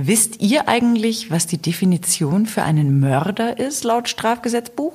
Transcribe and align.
Wisst 0.00 0.40
ihr 0.40 0.68
eigentlich, 0.68 1.32
was 1.32 1.48
die 1.48 1.58
Definition 1.58 2.46
für 2.46 2.62
einen 2.62 3.00
Mörder 3.00 3.58
ist 3.58 3.82
laut 3.82 4.08
Strafgesetzbuch? 4.08 4.92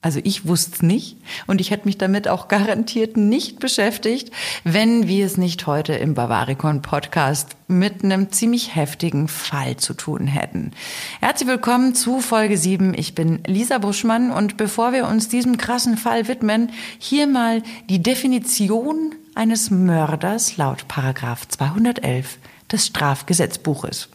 Also 0.00 0.18
ich 0.24 0.46
wusste 0.46 0.76
es 0.76 0.82
nicht 0.82 1.18
und 1.46 1.60
ich 1.60 1.70
hätte 1.70 1.84
mich 1.84 1.98
damit 1.98 2.26
auch 2.26 2.48
garantiert 2.48 3.18
nicht 3.18 3.60
beschäftigt, 3.60 4.32
wenn 4.64 5.08
wir 5.08 5.26
es 5.26 5.36
nicht 5.36 5.66
heute 5.66 5.92
im 5.92 6.14
Bavaricon 6.14 6.80
Podcast 6.80 7.54
mit 7.68 8.02
einem 8.02 8.32
ziemlich 8.32 8.74
heftigen 8.74 9.28
Fall 9.28 9.76
zu 9.76 9.92
tun 9.92 10.26
hätten. 10.26 10.72
Herzlich 11.20 11.50
willkommen 11.50 11.94
zu 11.94 12.20
Folge 12.20 12.56
7. 12.56 12.94
Ich 12.94 13.14
bin 13.14 13.40
Lisa 13.46 13.76
Buschmann 13.76 14.30
und 14.30 14.56
bevor 14.56 14.94
wir 14.94 15.06
uns 15.06 15.28
diesem 15.28 15.58
krassen 15.58 15.98
Fall 15.98 16.28
widmen, 16.28 16.70
hier 16.98 17.26
mal 17.26 17.62
die 17.90 18.02
Definition 18.02 19.14
eines 19.34 19.70
Mörders 19.70 20.56
laut 20.56 20.88
Paragraph 20.88 21.46
211 21.46 22.38
des 22.72 22.86
Strafgesetzbuches. 22.86 24.08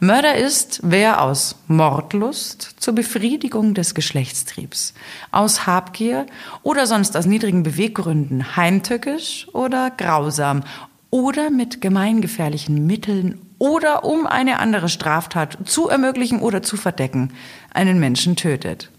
Mörder 0.00 0.34
ist, 0.34 0.80
wer 0.82 1.22
aus 1.22 1.56
Mordlust 1.68 2.74
zur 2.78 2.94
Befriedigung 2.94 3.74
des 3.74 3.94
Geschlechtstriebs, 3.94 4.92
aus 5.30 5.66
Habgier 5.66 6.26
oder 6.62 6.86
sonst 6.86 7.16
aus 7.16 7.26
niedrigen 7.26 7.62
Beweggründen 7.62 8.56
heimtückisch 8.56 9.46
oder 9.52 9.90
grausam 9.90 10.64
oder 11.10 11.50
mit 11.50 11.80
gemeingefährlichen 11.80 12.86
Mitteln 12.86 13.40
oder 13.58 14.04
um 14.04 14.26
eine 14.26 14.58
andere 14.58 14.88
Straftat 14.88 15.58
zu 15.64 15.88
ermöglichen 15.88 16.40
oder 16.40 16.62
zu 16.62 16.76
verdecken, 16.76 17.32
einen 17.72 18.00
Menschen 18.00 18.36
tötet. 18.36 18.90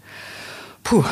Puh, 0.82 1.04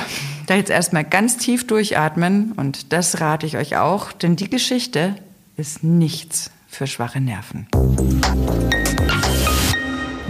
da 0.46 0.54
jetzt 0.54 0.70
erstmal 0.70 1.04
ganz 1.04 1.36
tief 1.36 1.66
durchatmen 1.66 2.52
und 2.52 2.92
das 2.92 3.20
rate 3.20 3.44
ich 3.44 3.56
euch 3.58 3.76
auch, 3.76 4.12
denn 4.12 4.36
die 4.36 4.48
Geschichte 4.48 5.16
ist 5.56 5.84
nichts 5.84 6.50
für 6.74 6.86
schwache 6.86 7.20
Nerven. 7.20 7.68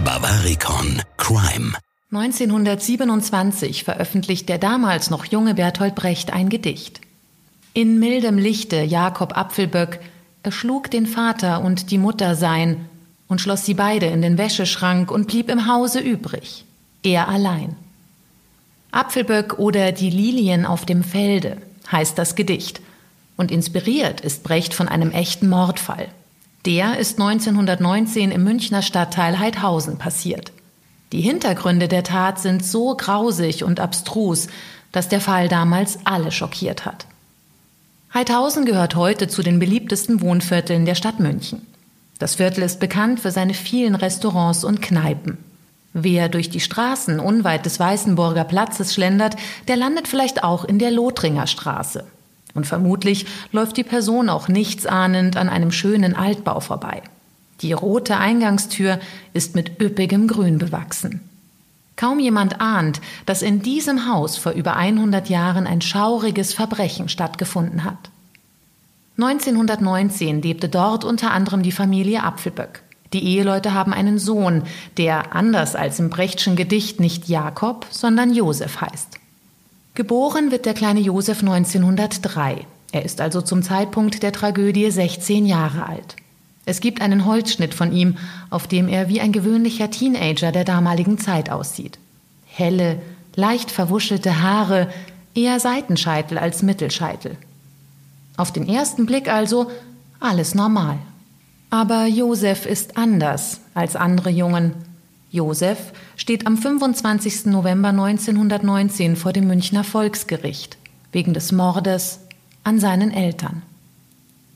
Bavaricon 0.03 1.01
Crime 1.17 1.73
1927 2.11 3.83
veröffentlicht 3.83 4.47
der 4.47 4.57
damals 4.57 5.09
noch 5.09 5.25
junge 5.25 5.55
Bertolt 5.55 5.95
Brecht 5.95 6.31
ein 6.31 6.49
Gedicht. 6.49 7.01
In 7.73 7.99
mildem 7.99 8.37
Lichte 8.37 8.83
Jakob 8.83 9.35
Apfelböck 9.35 9.99
erschlug 10.43 10.89
den 10.91 11.07
Vater 11.07 11.61
und 11.61 11.91
die 11.91 11.97
Mutter 11.97 12.35
sein 12.35 12.87
und 13.27 13.41
schloss 13.41 13.65
sie 13.65 13.73
beide 13.73 14.05
in 14.05 14.21
den 14.21 14.37
Wäscheschrank 14.37 15.11
und 15.11 15.27
blieb 15.27 15.49
im 15.49 15.67
Hause 15.67 15.99
übrig, 15.99 16.63
er 17.03 17.27
allein. 17.27 17.75
Apfelböck 18.91 19.59
oder 19.59 19.91
die 19.91 20.11
Lilien 20.11 20.65
auf 20.65 20.85
dem 20.85 21.03
Felde 21.03 21.57
heißt 21.91 22.17
das 22.17 22.35
Gedicht 22.35 22.79
und 23.35 23.51
inspiriert 23.51 24.21
ist 24.21 24.43
Brecht 24.43 24.73
von 24.73 24.87
einem 24.87 25.11
echten 25.11 25.49
Mordfall. 25.49 26.07
Der 26.65 26.97
ist 26.97 27.19
1919 27.19 28.31
im 28.31 28.43
Münchner 28.43 28.81
Stadtteil 28.81 29.37
Heidhausen 29.37 29.99
passiert. 29.99 30.51
Die 31.11 31.21
Hintergründe 31.21 31.87
der 31.87 32.03
Tat 32.03 32.39
sind 32.39 32.65
so 32.65 32.95
grausig 32.95 33.63
und 33.63 33.79
abstrus, 33.79 34.47
dass 34.91 35.07
der 35.07 35.21
Fall 35.21 35.47
damals 35.47 35.99
alle 36.05 36.31
schockiert 36.31 36.85
hat. 36.85 37.05
Heidhausen 38.15 38.65
gehört 38.65 38.95
heute 38.95 39.27
zu 39.27 39.43
den 39.43 39.59
beliebtesten 39.59 40.21
Wohnvierteln 40.21 40.85
der 40.85 40.95
Stadt 40.95 41.19
München. 41.19 41.67
Das 42.17 42.35
Viertel 42.35 42.63
ist 42.63 42.79
bekannt 42.79 43.19
für 43.19 43.29
seine 43.29 43.53
vielen 43.53 43.93
Restaurants 43.93 44.63
und 44.63 44.81
Kneipen. 44.81 45.37
Wer 45.93 46.29
durch 46.29 46.49
die 46.49 46.61
Straßen 46.61 47.19
unweit 47.19 47.65
des 47.65 47.79
Weißenburger 47.79 48.43
Platzes 48.43 48.93
schlendert, 48.93 49.35
der 49.67 49.75
landet 49.75 50.07
vielleicht 50.07 50.43
auch 50.43 50.65
in 50.65 50.79
der 50.79 50.91
Lothringer 50.91 51.45
Straße. 51.45 52.05
Und 52.55 52.65
vermutlich 52.65 53.27
läuft 53.51 53.77
die 53.77 53.83
Person 53.83 54.29
auch 54.29 54.47
nichtsahnend 54.47 55.37
an 55.37 55.49
einem 55.49 55.71
schönen 55.71 56.15
Altbau 56.15 56.61
vorbei. 56.61 57.03
Die 57.61 57.73
rote 57.73 58.17
Eingangstür 58.17 58.99
ist 59.33 59.55
mit 59.55 59.79
üppigem 59.81 60.27
Grün 60.27 60.57
bewachsen. 60.57 61.21
Kaum 61.97 62.19
jemand 62.19 62.59
ahnt, 62.59 62.99
dass 63.25 63.41
in 63.41 63.61
diesem 63.61 64.11
Haus 64.11 64.37
vor 64.37 64.53
über 64.53 64.75
100 64.75 65.29
Jahren 65.29 65.67
ein 65.67 65.81
schauriges 65.81 66.53
Verbrechen 66.53 67.07
stattgefunden 67.07 67.83
hat. 67.83 68.09
1919 69.17 70.41
lebte 70.41 70.67
dort 70.67 71.05
unter 71.05 71.31
anderem 71.31 71.63
die 71.63 71.71
Familie 71.71 72.23
Apfelböck. 72.23 72.83
Die 73.13 73.23
Eheleute 73.23 73.73
haben 73.73 73.93
einen 73.93 74.19
Sohn, 74.19 74.63
der 74.97 75.33
anders 75.33 75.75
als 75.75 75.99
im 75.99 76.09
Brechtschen 76.09 76.57
Gedicht 76.57 76.99
nicht 76.99 77.29
Jakob, 77.29 77.85
sondern 77.89 78.33
Josef 78.33 78.81
heißt. 78.81 79.19
Geboren 79.95 80.51
wird 80.51 80.65
der 80.65 80.73
kleine 80.73 80.99
Josef 80.99 81.39
1903. 81.39 82.67
Er 82.91 83.05
ist 83.05 83.21
also 83.21 83.41
zum 83.41 83.63
Zeitpunkt 83.63 84.23
der 84.23 84.33
Tragödie 84.33 84.91
16 84.91 85.45
Jahre 85.45 85.87
alt. 85.87 86.17
Es 86.65 86.81
gibt 86.81 86.99
einen 86.99 87.25
Holzschnitt 87.25 87.73
von 87.73 87.93
ihm, 87.93 88.17
auf 88.49 88.67
dem 88.67 88.89
er 88.89 89.07
wie 89.07 89.21
ein 89.21 89.31
gewöhnlicher 89.31 89.89
Teenager 89.89 90.51
der 90.51 90.65
damaligen 90.65 91.17
Zeit 91.17 91.49
aussieht. 91.49 91.97
Helle, 92.45 93.01
leicht 93.35 93.71
verwuschelte 93.71 94.41
Haare, 94.41 94.89
eher 95.33 95.61
Seitenscheitel 95.61 96.37
als 96.37 96.61
Mittelscheitel. 96.61 97.37
Auf 98.35 98.51
den 98.51 98.67
ersten 98.67 99.05
Blick 99.05 99.29
also 99.29 99.71
alles 100.19 100.55
normal. 100.55 100.97
Aber 101.69 102.05
Josef 102.05 102.65
ist 102.65 102.97
anders 102.97 103.61
als 103.73 103.95
andere 103.95 104.29
Jungen. 104.29 104.73
Josef 105.35 105.91
steht 106.15 106.47
am 106.47 106.57
25. 106.57 107.47
November 107.47 107.89
1919 107.89 109.17
vor 109.17 109.33
dem 109.33 109.47
Münchner 109.47 109.83
Volksgericht 109.83 110.77
wegen 111.11 111.33
des 111.33 111.51
Mordes 111.51 112.21
an 112.63 112.79
seinen 112.79 113.11
Eltern. 113.11 113.61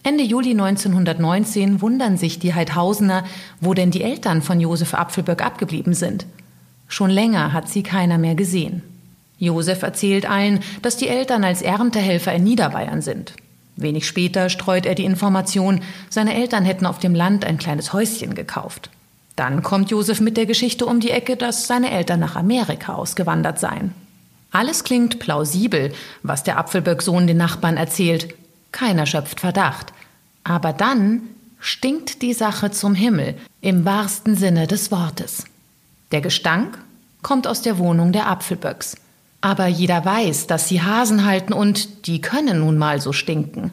Ende 0.04 0.24
Juli 0.24 0.52
1919 0.52 1.82
wundern 1.82 2.18
sich 2.18 2.40
die 2.40 2.54
Heidhausener, 2.54 3.26
wo 3.60 3.74
denn 3.74 3.92
die 3.92 4.04
Eltern 4.04 4.42
von 4.42 4.62
Josef 4.62 4.94
Apfelböck 4.94 5.44
abgeblieben 5.44 5.94
sind. 5.94 6.26
Schon 6.88 7.10
länger 7.10 7.52
hat 7.52 7.68
sie 7.68 7.84
keiner 7.84 8.18
mehr 8.18 8.36
gesehen. 8.36 8.82
Josef 9.38 9.82
erzählt 9.82 10.30
allen, 10.30 10.62
dass 10.82 10.96
die 10.96 11.10
Eltern 11.10 11.44
als 11.44 11.62
Erntehelfer 11.62 12.34
in 12.34 12.46
Niederbayern 12.46 13.02
sind. 13.02 13.34
Wenig 13.76 14.08
später 14.08 14.50
streut 14.50 14.86
er 14.86 14.96
die 14.96 15.06
Information, 15.06 15.82
seine 16.10 16.36
Eltern 16.36 16.64
hätten 16.64 16.86
auf 16.86 17.00
dem 17.00 17.16
Land 17.16 17.44
ein 17.44 17.58
kleines 17.58 17.92
Häuschen 17.92 18.34
gekauft. 18.34 18.90
Dann 19.40 19.64
kommt 19.64 19.90
Josef 19.90 20.20
mit 20.20 20.36
der 20.36 20.46
Geschichte 20.46 20.86
um 20.86 21.00
die 21.00 21.12
Ecke, 21.12 21.38
dass 21.38 21.66
seine 21.66 21.92
Eltern 21.92 22.20
nach 22.20 22.36
Amerika 22.36 22.96
ausgewandert 22.96 23.58
seien. 23.58 23.94
Alles 24.52 24.84
klingt 24.84 25.20
plausibel, 25.20 25.94
was 26.24 26.44
der 26.44 26.58
Apfelböck-Sohn 26.58 27.26
den 27.26 27.38
Nachbarn 27.38 27.78
erzählt. 27.78 28.36
Keiner 28.74 29.06
schöpft 29.06 29.40
Verdacht. 29.40 29.94
Aber 30.44 30.74
dann 30.74 31.22
stinkt 31.58 32.22
die 32.22 32.34
Sache 32.34 32.72
zum 32.72 32.96
Himmel, 32.96 33.36
im 33.62 33.86
wahrsten 33.86 34.36
Sinne 34.36 34.68
des 34.68 34.92
Wortes. 34.92 35.46
Der 36.12 36.20
Gestank 36.20 36.78
kommt 37.22 37.48
aus 37.48 37.62
der 37.62 37.78
Wohnung 37.78 38.12
der 38.12 38.28
Apfelböcks. 38.28 38.98
Aber 39.40 39.68
jeder 39.68 40.04
weiß, 40.04 40.48
dass 40.48 40.68
sie 40.68 40.82
Hasen 40.82 41.24
halten 41.24 41.54
und 41.54 42.08
die 42.08 42.20
können 42.20 42.60
nun 42.60 42.78
mal 42.78 43.00
so 43.00 43.14
stinken. 43.14 43.72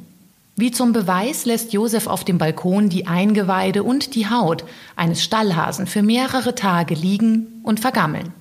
Wie 0.59 0.71
zum 0.71 0.95
Beweis 0.95 1.45
lässt 1.45 1.75
Josef 1.75 2.07
auf 2.07 2.25
dem 2.25 2.39
Balkon 2.39 2.89
die 2.89 3.07
Eingeweide 3.07 3.83
und 3.83 4.15
die 4.15 4.31
Haut 4.31 4.65
eines 4.97 5.23
Stallhasen 5.23 5.87
für 5.87 6.03
mehrere 6.03 6.55
Tage 6.55 6.95
liegen 6.95 7.61
und 7.63 7.79
vergammeln. 7.79 8.33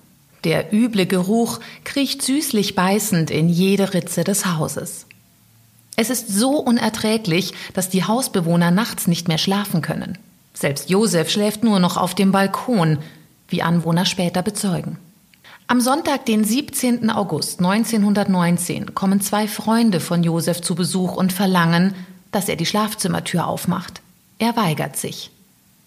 Der 0.45 0.71
üble 0.71 1.07
Geruch 1.07 1.59
kriecht 1.83 2.21
süßlich 2.21 2.73
beißend 2.73 3.31
in 3.31 3.49
jede 3.49 3.93
Ritze 3.93 4.23
des 4.23 4.45
Hauses. 4.45 5.07
Es 5.97 6.09
ist 6.09 6.29
so 6.29 6.57
unerträglich, 6.57 7.53
dass 7.73 7.89
die 7.89 8.05
Hausbewohner 8.05 8.71
nachts 8.71 9.07
nicht 9.07 9.27
mehr 9.27 9.37
schlafen 9.37 9.81
können. 9.81 10.17
Selbst 10.53 10.89
Josef 10.89 11.29
schläft 11.29 11.65
nur 11.65 11.79
noch 11.79 11.97
auf 11.97 12.15
dem 12.15 12.31
Balkon, 12.31 12.99
wie 13.49 13.61
Anwohner 13.61 14.05
später 14.05 14.41
bezeugen. 14.41 14.97
Am 15.67 15.81
Sonntag, 15.81 16.27
den 16.27 16.43
17. 16.43 17.09
August 17.09 17.59
1919, 17.59 18.93
kommen 18.93 19.19
zwei 19.19 19.47
Freunde 19.47 19.99
von 19.99 20.21
Josef 20.21 20.61
zu 20.61 20.75
Besuch 20.75 21.15
und 21.15 21.33
verlangen, 21.33 21.95
dass 22.31 22.47
er 22.49 22.55
die 22.55 22.67
Schlafzimmertür 22.67 23.47
aufmacht. 23.47 24.01
Er 24.37 24.55
weigert 24.55 24.95
sich. 24.95 25.31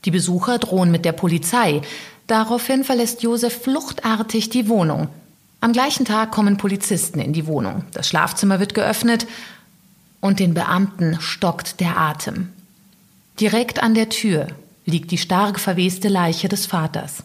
Die 0.05 0.11
Besucher 0.11 0.59
drohen 0.59 0.91
mit 0.91 1.05
der 1.05 1.13
Polizei. 1.13 1.83
Daraufhin 2.27 2.83
verlässt 2.83 3.23
Josef 3.23 3.63
fluchtartig 3.63 4.51
die 4.51 4.69
Wohnung. 4.69 5.09
Am 5.61 5.73
gleichen 5.73 6.05
Tag 6.05 6.33
kommen 6.33 6.57
Polizisten 6.57 7.21
in 7.21 7.33
die 7.33 7.47
Wohnung. 7.47 7.85
Das 7.93 8.09
Schlafzimmer 8.09 8.59
wird 8.59 8.75
geöffnet 8.75 9.29
und 10.21 10.41
den 10.41 10.55
Beamten 10.55 11.21
stockt 11.21 11.79
der 11.79 11.97
Atem. 11.97 12.49
Direkt 13.39 13.81
an 13.81 13.95
der 13.95 14.09
Tür 14.09 14.49
liegt 14.87 15.13
die 15.13 15.19
stark 15.19 15.61
verweste 15.61 16.09
Leiche 16.09 16.49
des 16.49 16.67
Vaters. 16.67 17.23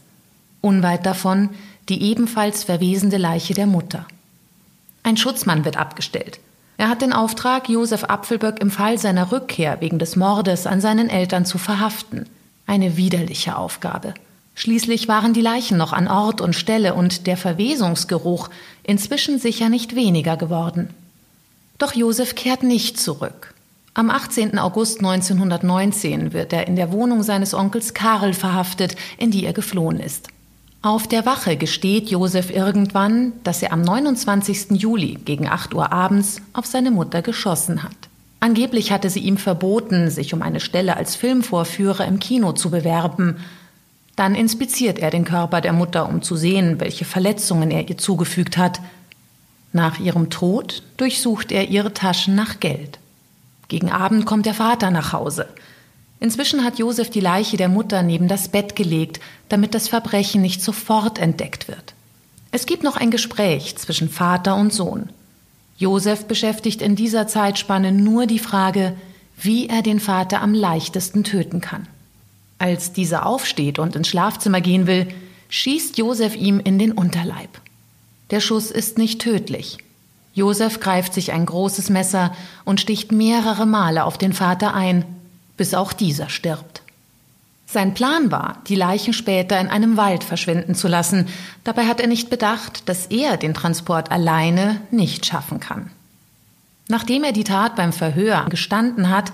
Unweit 0.62 1.06
davon 1.06 1.50
die 1.90 2.02
ebenfalls 2.04 2.64
verwesende 2.64 3.18
Leiche 3.18 3.54
der 3.54 3.68
Mutter. 3.68 4.06
Ein 5.04 5.18
Schutzmann 5.18 5.66
wird 5.66 5.78
abgestellt. 5.78 6.40
Er 6.78 6.90
hat 6.90 7.02
den 7.02 7.14
Auftrag, 7.14 7.70
Josef 7.70 8.06
Apfelböck 8.06 8.60
im 8.60 8.72
Fall 8.72 8.98
seiner 8.98 9.32
Rückkehr 9.32 9.80
wegen 9.82 10.00
des 10.00 10.16
Mordes 10.16 10.66
an 10.66 10.82
seinen 10.82 11.10
Eltern 11.10 11.46
zu 11.46 11.58
verhaften. 11.58 12.28
Eine 12.66 12.98
widerliche 12.98 13.58
Aufgabe. 13.58 14.14
Schließlich 14.56 15.08
waren 15.08 15.34
die 15.34 15.42
Leichen 15.42 15.78
noch 15.78 15.94
an 15.94 16.08
Ort 16.08 16.40
und 16.40 16.56
Stelle 16.56 16.94
und 16.94 17.28
der 17.28 17.38
Verwesungsgeruch 17.38 18.50
inzwischen 18.84 19.40
sicher 19.40 19.70
nicht 19.70 19.96
weniger 19.96 20.38
geworden. 20.38 20.90
Doch 21.78 21.94
Josef 21.94 22.36
kehrt 22.36 22.64
nicht 22.64 23.00
zurück. 23.00 23.54
Am 23.96 24.10
18. 24.10 24.58
August 24.58 25.00
1919 25.00 26.34
wird 26.34 26.54
er 26.54 26.68
in 26.68 26.76
der 26.76 26.92
Wohnung 26.92 27.24
seines 27.24 27.54
Onkels 27.54 27.94
Karl 27.94 28.34
verhaftet, 28.34 28.96
in 29.18 29.32
die 29.32 29.46
er 29.46 29.54
geflohen 29.54 30.00
ist. 30.00 30.30
Auf 30.86 31.08
der 31.08 31.26
Wache 31.26 31.56
gesteht 31.56 32.10
Josef 32.10 32.50
irgendwann, 32.50 33.32
dass 33.46 33.64
er 33.64 33.72
am 33.72 33.82
29. 33.84 34.72
Juli 34.72 35.14
gegen 35.14 35.48
8 35.48 35.74
Uhr 35.74 35.94
abends 35.94 36.42
auf 36.52 36.66
seine 36.66 36.92
Mutter 36.92 37.22
geschossen 37.22 37.84
hat. 37.84 37.96
Angeblich 38.42 38.92
hatte 38.92 39.10
sie 39.10 39.22
ihm 39.22 39.38
verboten, 39.38 40.10
sich 40.10 40.34
um 40.34 40.42
eine 40.42 40.60
Stelle 40.60 40.98
als 40.98 41.16
Filmvorführer 41.16 42.06
im 42.06 42.20
Kino 42.20 42.52
zu 42.52 42.70
bewerben. 42.70 43.38
Dann 44.18 44.36
inspiziert 44.36 45.00
er 45.00 45.10
den 45.10 45.24
Körper 45.24 45.62
der 45.62 45.72
Mutter, 45.72 46.10
um 46.10 46.22
zu 46.22 46.36
sehen, 46.36 46.82
welche 46.82 47.06
Verletzungen 47.06 47.72
er 47.72 47.88
ihr 47.88 47.98
zugefügt 47.98 48.58
hat. 48.58 48.82
Nach 49.72 50.02
ihrem 50.02 50.30
Tod 50.30 50.84
durchsucht 50.98 51.54
er 51.54 51.70
ihre 51.70 51.94
Taschen 51.94 52.36
nach 52.36 52.60
Geld. 52.60 53.00
Gegen 53.70 53.90
Abend 53.90 54.26
kommt 54.26 54.46
der 54.46 54.54
Vater 54.54 54.92
nach 54.92 55.14
Hause. 55.14 55.48
Inzwischen 56.24 56.64
hat 56.64 56.80
Josef 56.80 57.10
die 57.10 57.20
Leiche 57.20 57.58
der 57.58 57.68
Mutter 57.68 58.02
neben 58.02 58.30
das 58.30 58.48
Bett 58.48 58.78
gelegt, 58.78 59.20
damit 59.50 59.76
das 59.76 59.90
Verbrechen 59.90 60.42
nicht 60.42 60.62
sofort 60.62 61.20
entdeckt 61.20 61.68
wird. 61.68 61.94
Es 62.50 62.66
gibt 62.66 62.82
noch 62.82 62.96
ein 62.96 63.12
Gespräch 63.12 63.76
zwischen 63.76 64.08
Vater 64.08 64.56
und 64.56 64.72
Sohn. 64.72 65.10
Josef 65.78 66.24
beschäftigt 66.24 66.82
in 66.82 66.96
dieser 66.96 67.28
Zeitspanne 67.28 67.92
nur 67.92 68.26
die 68.26 68.40
Frage, 68.40 68.96
wie 69.36 69.68
er 69.68 69.82
den 69.82 70.00
Vater 70.00 70.42
am 70.42 70.54
leichtesten 70.54 71.26
töten 71.26 71.60
kann. 71.60 71.90
Als 72.58 72.94
dieser 72.94 73.26
aufsteht 73.26 73.78
und 73.78 73.98
ins 73.98 74.08
Schlafzimmer 74.08 74.62
gehen 74.62 74.88
will, 74.88 75.10
schießt 75.50 75.98
Josef 75.98 76.38
ihm 76.38 76.62
in 76.62 76.80
den 76.80 76.94
Unterleib. 76.94 77.50
Der 78.30 78.40
Schuss 78.40 78.72
ist 78.72 78.98
nicht 78.98 79.20
tödlich. 79.20 79.78
Josef 80.34 80.80
greift 80.80 81.14
sich 81.14 81.34
ein 81.34 81.46
großes 81.46 81.90
Messer 81.90 82.34
und 82.64 82.80
sticht 82.80 83.12
mehrere 83.12 83.66
Male 83.66 84.06
auf 84.06 84.18
den 84.18 84.32
Vater 84.32 84.74
ein, 84.74 85.04
bis 85.58 85.74
auch 85.74 85.94
dieser 85.94 86.30
stirbt. 86.30 86.82
Sein 87.66 87.94
Plan 87.96 88.32
war, 88.32 88.62
die 88.68 88.76
Leichen 88.76 89.14
später 89.14 89.60
in 89.60 89.68
einem 89.68 89.98
Wald 89.98 90.24
verschwinden 90.24 90.76
zu 90.76 90.88
lassen. 90.88 91.28
Dabei 91.64 91.88
hat 91.88 92.00
er 92.00 92.08
nicht 92.08 92.30
bedacht, 92.30 92.88
dass 92.88 93.08
er 93.08 93.38
den 93.38 93.56
Transport 93.56 94.12
alleine 94.12 94.80
nicht 94.92 95.26
schaffen 95.26 95.60
kann. 95.60 95.90
Nachdem 96.88 97.24
er 97.24 97.32
die 97.32 97.44
Tat 97.44 97.76
beim 97.76 97.92
Verhör 97.92 98.46
gestanden 98.50 99.10
hat, 99.10 99.32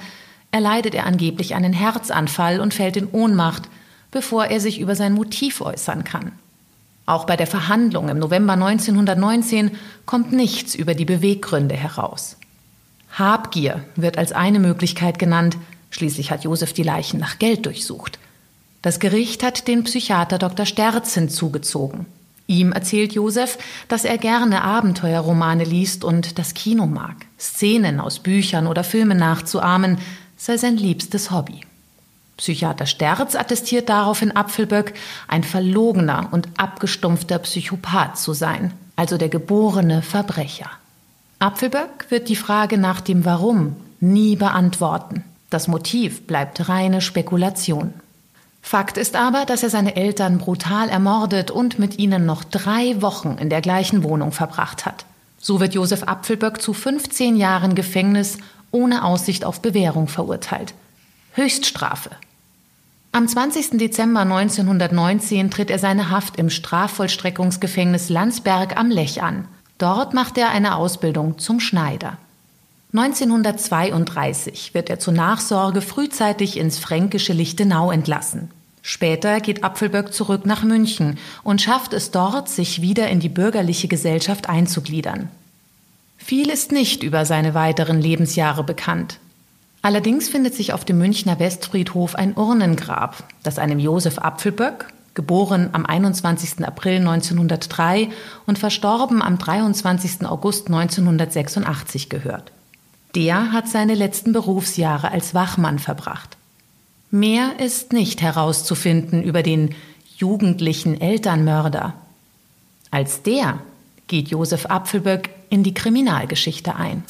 erleidet 0.51 0.95
er 0.95 1.06
angeblich 1.06 1.54
einen 1.54 1.74
Herzanfall 1.74 2.60
und 2.60 2.74
fällt 2.74 2.95
in 2.95 3.07
Ohnmacht, 3.12 3.63
bevor 4.12 4.45
er 4.45 4.60
sich 4.60 4.80
über 4.80 4.95
sein 4.95 5.13
Motiv 5.13 5.62
äußern 5.62 6.04
kann. 6.04 6.31
Auch 7.06 7.25
bei 7.25 7.36
der 7.36 7.48
Verhandlung 7.48 8.07
im 8.07 8.19
November 8.19 8.54
1919 8.54 9.72
kommt 10.06 10.31
nichts 10.31 10.75
über 10.75 10.94
die 10.94 11.06
Beweggründe 11.06 11.75
heraus. 11.75 12.38
Habgier 13.12 13.83
wird 13.95 14.18
als 14.18 14.31
eine 14.31 14.60
Möglichkeit 14.60 15.18
genannt, 15.18 15.57
schließlich 15.89 16.31
hat 16.31 16.44
Josef 16.44 16.74
die 16.74 16.83
Leichen 16.83 17.19
nach 17.19 17.39
Geld 17.39 17.65
durchsucht. 17.65 18.19
Das 18.81 19.00
Gericht 19.00 19.44
hat 19.44 19.68
den 19.68 19.83
Psychiater 19.83 20.38
Dr. 20.38 20.65
Sterz 20.65 21.13
hinzugezogen. 21.13 22.06
Ihm 22.47 22.71
erzählt 22.71 23.13
Josef, 23.13 23.59
dass 23.89 24.06
er 24.06 24.18
gerne 24.18 24.63
Abenteuerromane 24.63 25.63
liest 25.63 26.03
und 26.03 26.39
das 26.39 26.56
Kino 26.56 26.88
mag. 26.88 27.15
Szenen 27.39 28.00
aus 28.00 28.19
Büchern 28.19 28.65
oder 28.65 28.83
Filmen 28.83 29.18
nachzuahmen 29.18 30.00
sei 30.36 30.57
sein 30.57 30.77
liebstes 30.77 31.30
Hobby. 31.30 31.62
Psychiater 32.38 32.86
Sterz 32.86 33.36
attestiert 33.36 33.89
daraufhin 33.89 34.36
Apfelböck, 34.36 34.94
ein 35.27 35.44
verlogener 35.44 36.30
und 36.31 36.47
abgestumpfter 36.57 37.38
Psychopath 37.39 38.18
zu 38.18 38.33
sein, 38.33 38.74
also 38.95 39.18
der 39.18 39.30
geborene 39.30 40.01
Verbrecher. 40.01 40.71
Apfelböck 41.39 42.07
wird 42.09 42.30
die 42.30 42.38
Frage 42.38 42.77
nach 42.77 43.01
dem 43.01 43.25
Warum 43.25 43.75
nie 44.00 44.38
beantworten. 44.38 45.24
Das 45.50 45.68
Motiv 45.68 46.28
bleibt 46.28 46.69
reine 46.69 47.01
Spekulation. 47.01 47.94
Fakt 48.62 48.98
ist 48.98 49.16
aber, 49.16 49.46
dass 49.46 49.63
er 49.63 49.69
seine 49.69 49.96
Eltern 49.96 50.38
brutal 50.38 50.90
ermordet 50.90 51.50
und 51.50 51.80
mit 51.80 51.98
ihnen 51.98 52.25
noch 52.25 52.44
drei 52.44 53.01
Wochen 53.01 53.38
in 53.40 53.50
der 53.50 53.62
gleichen 53.62 54.04
Wohnung 54.04 54.31
verbracht 54.31 54.86
hat. 54.86 55.06
So 55.40 55.60
wird 55.60 55.74
Josef 55.74 56.04
Apfelböck 56.04 56.62
zu 56.62 56.74
15 56.74 57.38
Jahren 57.38 57.74
Gefängnis 57.74 58.38
ohne 58.72 59.04
Aussicht 59.06 59.46
auf 59.46 59.62
Bewährung 59.62 60.07
verurteilt. 60.07 60.74
Höchststrafe 61.34 62.12
am 63.12 63.28
20. 63.28 63.80
Dezember 63.80 64.19
1919 64.22 65.50
tritt 65.50 65.72
er 65.72 65.80
seine 65.80 66.12
Haft 66.12 66.38
im 66.38 66.51
Strafvollstreckungsgefängnis 66.51 68.10
Landsberg 68.10 68.78
am 68.78 68.92
Lech 68.92 69.24
an. 69.24 69.48
Dort 69.80 70.13
macht 70.13 70.38
er 70.38 70.51
eine 70.51 70.75
Ausbildung 70.75 71.40
zum 71.40 71.60
Schneider. 71.60 72.18
1932 72.91 74.74
wird 74.74 74.89
er 74.89 74.97
zur 74.97 75.13
Nachsorge 75.13 75.81
frühzeitig 75.81 76.57
ins 76.57 76.80
fränkische 76.80 77.33
Lichtenau 77.33 77.91
entlassen. 77.91 78.50
Später 78.81 79.41
geht 79.41 79.63
Apfelböck 79.63 80.12
zurück 80.12 80.47
nach 80.47 80.63
München 80.63 81.19
und 81.44 81.62
schafft 81.62 81.94
es 81.94 82.09
dort, 82.09 82.50
sich 82.50 82.81
wieder 82.81 83.07
in 83.09 83.19
die 83.19 83.30
bürgerliche 83.30 83.88
Gesellschaft 83.88 84.50
einzugliedern. 84.50 85.30
Viel 86.18 86.50
ist 86.50 86.71
nicht 86.71 87.03
über 87.03 87.25
seine 87.25 87.53
weiteren 87.53 88.01
Lebensjahre 88.01 88.63
bekannt. 88.63 89.19
Allerdings 89.83 90.27
findet 90.27 90.56
sich 90.56 90.74
auf 90.74 90.83
dem 90.83 90.97
Münchner 90.97 91.39
Westfriedhof 91.39 92.15
ein 92.15 92.36
Urnengrab, 92.36 93.24
das 93.44 93.59
einem 93.59 93.77
Josef 93.77 94.18
Apfelböck, 94.18 94.88
geboren 95.13 95.69
am 95.74 95.86
21. 95.86 96.65
April 96.65 96.97
1903 96.97 98.09
und 98.47 98.57
verstorben 98.57 99.21
am 99.21 99.38
23. 99.38 100.25
August 100.25 100.68
1986 100.68 102.09
gehört. 102.09 102.51
Der 103.16 103.52
hat 103.52 103.68
seine 103.68 103.96
letzten 103.96 104.34
Berufsjahre 104.34 105.12
als 105.12 105.34
Wachmann 105.34 105.80
verbracht. 105.80 106.38
Mehr 107.12 107.60
ist 107.60 107.92
nicht 107.92 108.22
herauszufinden 108.22 109.24
über 109.24 109.42
den 109.42 109.74
jugendlichen 110.18 111.00
Elternmörder. 111.02 111.96
Als 112.92 113.24
der 113.24 113.60
geht 114.08 114.28
Josef 114.30 114.68
Apfelböck 114.68 115.30
in 115.50 115.64
die 115.64 115.74
Kriminalgeschichte 115.74 116.76
ein. 116.76 117.04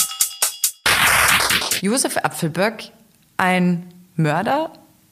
Josef 1.81 2.17
Apfelböck, 2.17 2.91
ein 3.37 3.83
Mörder, 4.15 4.71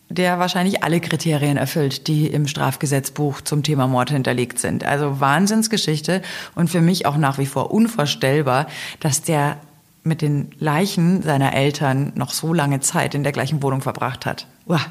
der 0.09 0.39
wahrscheinlich 0.39 0.83
alle 0.83 1.01
Kriterien 1.01 1.57
erfüllt, 1.57 2.07
die 2.07 2.27
im 2.27 2.47
Strafgesetzbuch 2.47 3.41
zum 3.41 3.63
Thema 3.63 3.87
Mord 3.87 4.11
hinterlegt 4.11 4.59
sind. 4.59 4.85
Also 4.85 5.19
Wahnsinnsgeschichte 5.19 6.21
und 6.55 6.69
für 6.69 6.81
mich 6.81 7.05
auch 7.05 7.17
nach 7.17 7.37
wie 7.37 7.45
vor 7.45 7.71
unvorstellbar, 7.71 8.67
dass 9.01 9.21
der 9.21 9.57
mit 10.07 10.21
den 10.21 10.51
Leichen 10.59 11.21
seiner 11.21 11.53
Eltern 11.53 12.13
noch 12.15 12.31
so 12.31 12.53
lange 12.53 12.79
Zeit 12.79 13.15
in 13.15 13.23
der 13.23 13.31
gleichen 13.31 13.61
Wohnung 13.61 13.81
verbracht 13.81 14.25
hat. 14.25 14.47
Uah. 14.65 14.81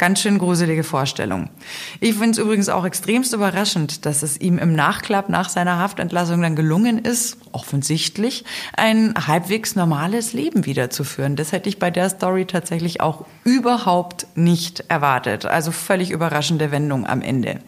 Ganz 0.00 0.22
schön 0.22 0.38
gruselige 0.38 0.82
Vorstellung. 0.82 1.50
Ich 2.00 2.14
finde 2.14 2.30
es 2.30 2.38
übrigens 2.38 2.70
auch 2.70 2.86
extremst 2.86 3.34
überraschend, 3.34 4.06
dass 4.06 4.22
es 4.22 4.40
ihm 4.40 4.56
im 4.56 4.72
Nachklapp 4.72 5.28
nach 5.28 5.50
seiner 5.50 5.78
Haftentlassung 5.78 6.40
dann 6.40 6.56
gelungen 6.56 6.98
ist, 7.00 7.36
offensichtlich, 7.52 8.46
ein 8.74 9.12
halbwegs 9.26 9.76
normales 9.76 10.32
Leben 10.32 10.64
wiederzuführen. 10.64 11.36
Das 11.36 11.52
hätte 11.52 11.68
ich 11.68 11.78
bei 11.78 11.90
der 11.90 12.08
Story 12.08 12.46
tatsächlich 12.46 13.02
auch 13.02 13.26
überhaupt 13.44 14.26
nicht 14.36 14.84
erwartet. 14.88 15.44
Also 15.44 15.70
völlig 15.70 16.12
überraschende 16.12 16.70
Wendung 16.70 17.06
am 17.06 17.20
Ende. 17.20 17.60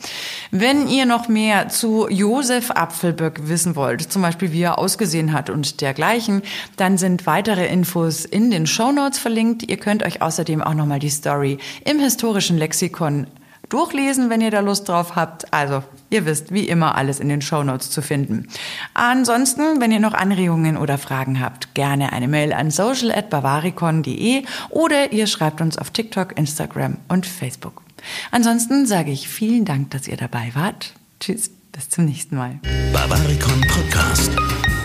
Wenn 0.51 0.89
ihr 0.89 1.05
noch 1.05 1.29
mehr 1.29 1.69
zu 1.69 2.09
Josef 2.09 2.71
Apfelböck 2.71 3.47
wissen 3.49 3.77
wollt, 3.77 4.11
zum 4.11 4.23
Beispiel 4.23 4.53
wie 4.53 4.63
er 4.63 4.79
ausgesehen 4.79 5.35
hat 5.35 5.51
und 5.51 5.83
dergleichen, 5.83 6.41
dann 6.79 6.97
sind 6.97 7.27
weitere 7.27 7.67
Infos 7.67 8.25
in 8.25 8.51
den 8.51 8.67
Show 8.67 8.91
Notes 8.91 9.19
verlinkt. 9.19 9.69
Ihr 9.71 9.77
könnt 9.77 10.03
euch 10.03 10.23
außerdem 10.23 10.63
auch 10.63 10.73
nochmal 10.73 10.99
die 10.99 11.11
Story 11.11 11.59
im 11.85 11.99
Historischen 11.99 12.22
historischen 12.23 12.57
Lexikon 12.57 13.27
durchlesen, 13.69 14.31
wenn 14.31 14.41
ihr 14.41 14.53
da 14.53 14.61
Lust 14.61 14.89
drauf 14.89 15.17
habt. 15.17 15.53
Also, 15.53 15.83
ihr 16.09 16.25
wisst, 16.25 16.53
wie 16.53 16.69
immer 16.69 16.95
alles 16.95 17.19
in 17.19 17.29
den 17.29 17.43
Show 17.43 17.65
Notes 17.65 17.91
zu 17.91 18.01
finden. 18.01 18.47
Ansonsten, 18.95 19.81
wenn 19.81 19.91
ihr 19.91 19.99
noch 19.99 20.15
Anregungen 20.15 20.77
oder 20.77 20.99
Fragen 20.99 21.41
habt, 21.41 21.75
gerne 21.75 22.13
eine 22.13 22.29
Mail 22.29 22.53
an 22.53 22.71
social@bavaricon.de 22.71 24.45
oder 24.71 25.13
ihr 25.13 25.27
schreibt 25.27 25.61
uns 25.61 25.77
auf 25.79 25.91
TikTok, 25.91 26.39
Instagram 26.39 26.99
und 27.09 27.27
Facebook. 27.27 27.83
Ansonsten 28.31 28.87
sage 28.87 29.11
ich 29.11 29.27
vielen 29.27 29.65
Dank, 29.65 29.91
dass 29.91 30.07
ihr 30.07 30.17
dabei 30.17 30.53
wart. 30.55 30.93
Tschüss, 31.19 31.51
bis 31.73 31.89
zum 31.89 32.05
nächsten 32.05 32.37
Mal. 32.37 32.61
Bavaricon 32.93 33.63
Podcast. 33.63 34.31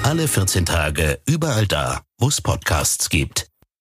Alle 0.01 0.27
14 0.27 0.65
Tage 0.65 1.19
überall 1.27 1.67
da, 1.67 2.01
wo 2.17 2.29
es 2.29 2.41
Podcasts 2.41 3.11
gibt. 3.11 3.47